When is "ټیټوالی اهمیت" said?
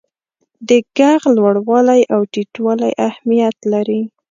2.33-3.57